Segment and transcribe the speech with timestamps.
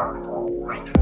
[0.00, 0.99] on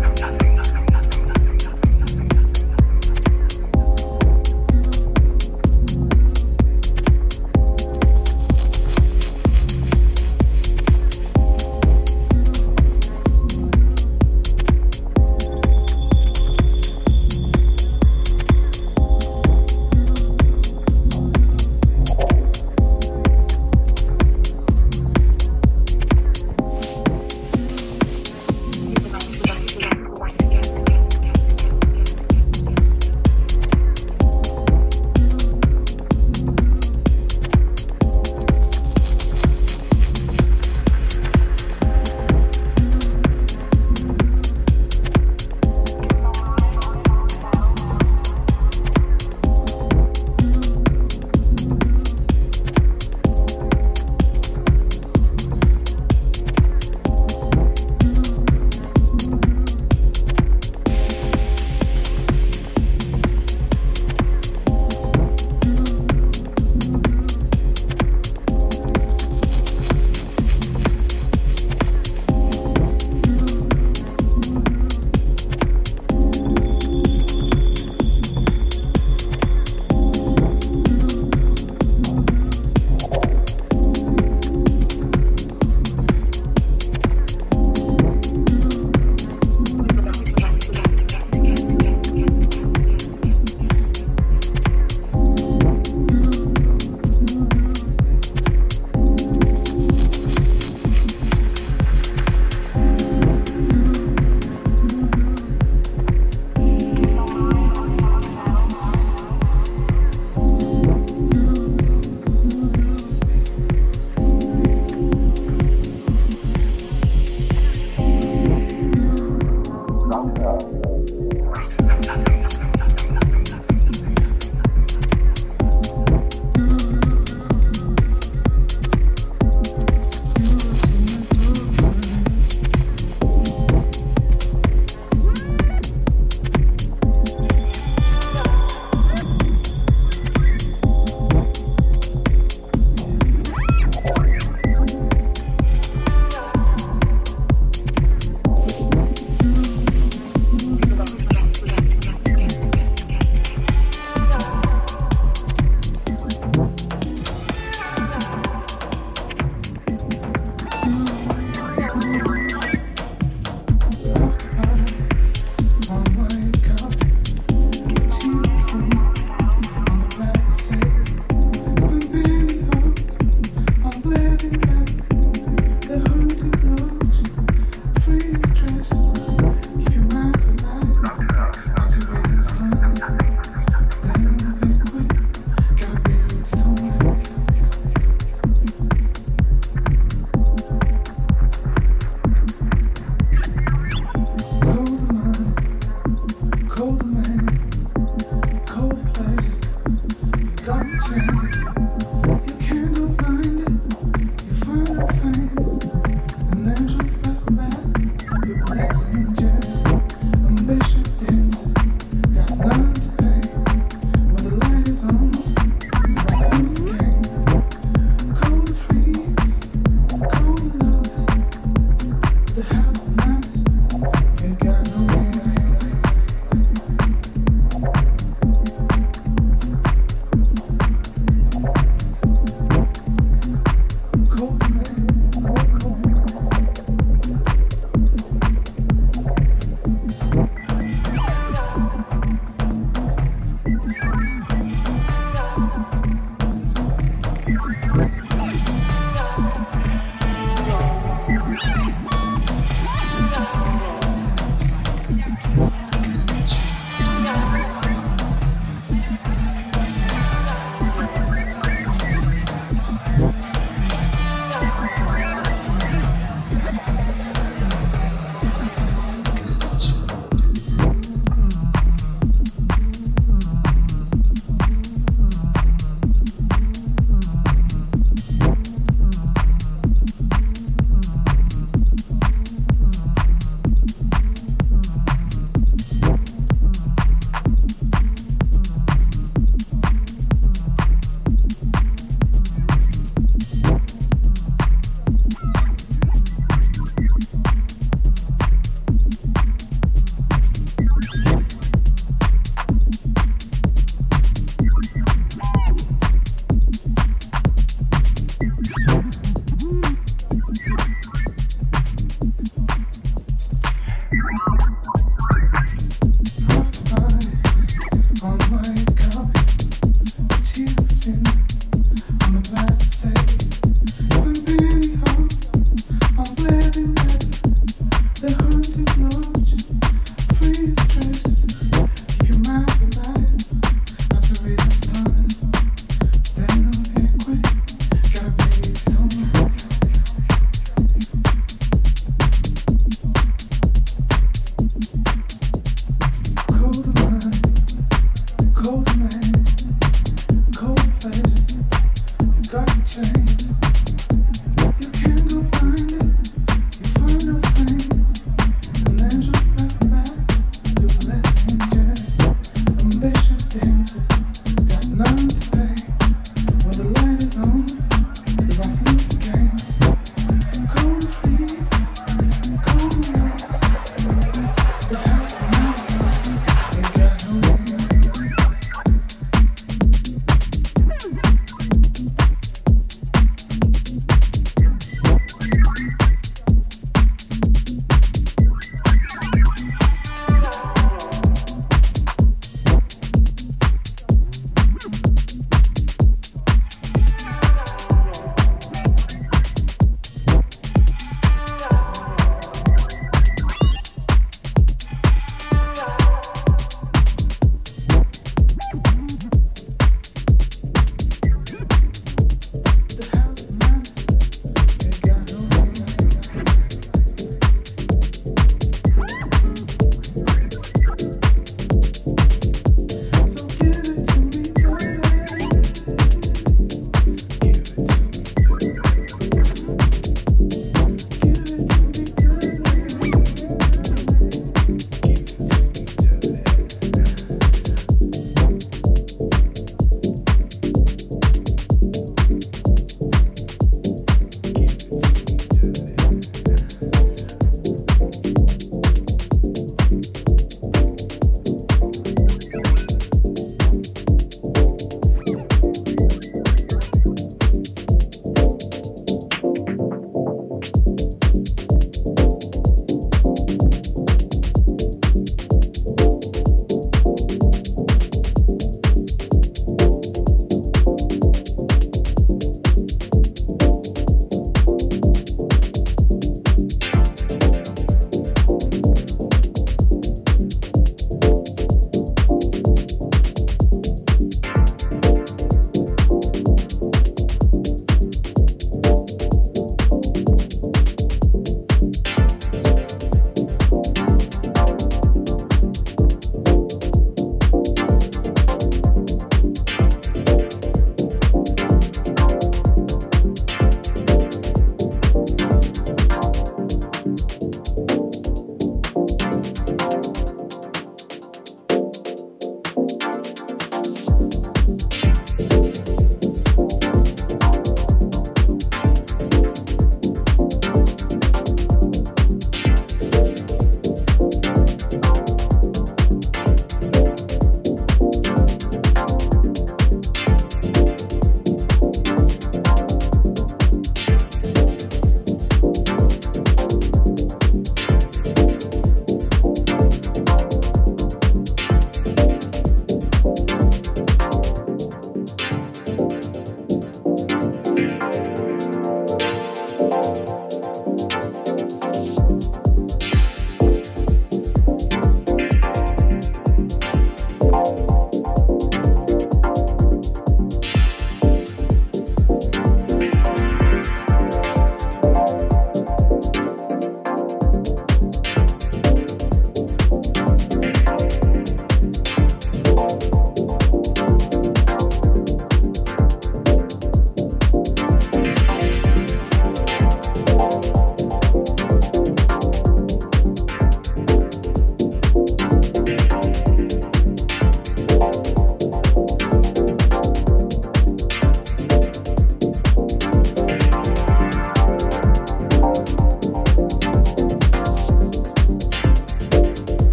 [352.88, 353.57] Same.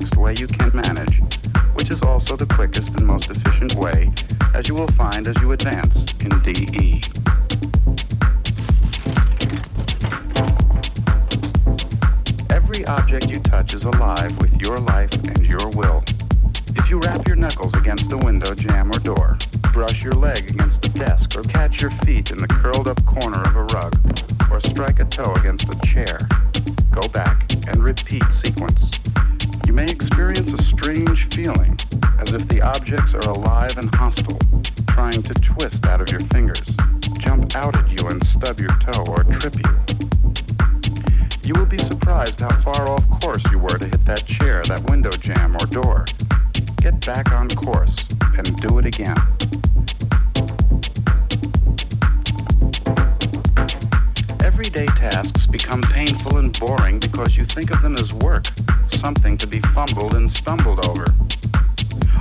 [0.00, 1.20] Relaxed way you can manage,
[1.74, 4.10] which is also the quickest and most efficient way,
[4.54, 7.00] as you will find as you advance in DE.
[12.50, 16.02] Every object you touch is alive with your life and your will.
[16.76, 19.36] If you rap your knuckles against a window jamb or door,
[19.72, 23.42] brush your leg against a desk, or catch your feet in the curled up corner
[23.42, 23.94] of a rug,
[24.50, 26.18] or strike a toe against a chair,
[26.90, 28.99] go back and repeat sequence.
[29.66, 31.78] You may experience a strange feeling,
[32.18, 34.38] as if the objects are alive and hostile,
[34.88, 36.62] trying to twist out of your fingers,
[37.18, 39.80] jump out at you and stub your toe or trip you.
[41.44, 44.88] You will be surprised how far off course you were to hit that chair, that
[44.90, 46.04] window jamb, or door.
[46.76, 47.94] Get back on course
[48.36, 49.16] and do it again.
[54.44, 58.44] Everyday tasks become painful and boring because you think of them as work,
[59.00, 61.06] something to be fumbled and stumbled over.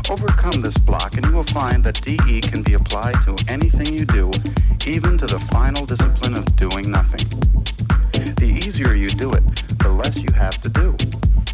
[0.09, 4.05] Overcome this block and you will find that DE can be applied to anything you
[4.05, 4.31] do,
[4.87, 7.27] even to the final discipline of doing nothing.
[8.39, 9.43] The easier you do it,
[9.79, 10.95] the less you have to do.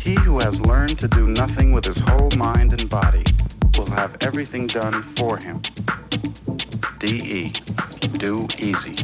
[0.01, 3.23] He who has learned to do nothing with his whole mind and body
[3.77, 5.61] will have everything done for him.
[6.99, 7.51] DE.
[8.19, 8.95] Do easy.